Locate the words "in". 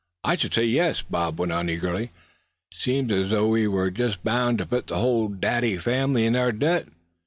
6.25-6.35